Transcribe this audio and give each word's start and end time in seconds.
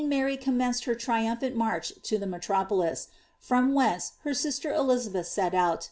July, 0.01 0.07
when 0.09 0.15
qut^en 0.15 0.19
Mary 0.19 0.35
commenced 0.37 0.85
her 0.85 0.95
triumphant 0.95 1.55
march 1.55 1.93
to 2.01 2.17
the 2.17 2.25
metropolis, 2.25 3.09
from 3.37 3.71
whence 3.75 4.13
her 4.23 4.33
sister 4.33 4.73
Elizabeth 4.73 5.27
set 5.27 5.53
out. 5.53 5.79